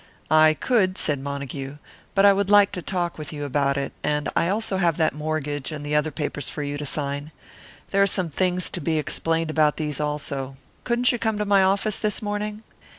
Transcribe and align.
"I 0.31 0.55
could," 0.55 0.97
said 0.97 1.19
Montague, 1.19 1.77
"but 2.15 2.25
I 2.25 2.33
would 2.33 2.49
like 2.49 2.71
to 2.71 2.81
talk 2.81 3.19
with 3.19 3.31
you 3.31 3.45
about 3.45 3.77
it; 3.77 3.93
and 4.03 4.29
also 4.35 4.77
I 4.77 4.79
have 4.79 4.97
that 4.97 5.13
mortgage, 5.13 5.71
and 5.71 5.85
the 5.85 5.93
other 5.93 6.09
papers 6.09 6.49
for 6.49 6.63
you 6.63 6.75
to 6.79 6.87
sign. 6.87 7.31
There 7.91 8.01
are 8.01 8.07
some 8.07 8.31
things 8.31 8.71
to 8.71 8.81
be 8.81 8.97
explained 8.97 9.51
about 9.51 9.77
these, 9.77 9.99
also. 9.99 10.57
Couldn't 10.85 11.11
you 11.11 11.19
come 11.19 11.37
to 11.37 11.45
my 11.45 11.61
office 11.61 11.99
this 11.99 12.19
morning?" 12.19 12.63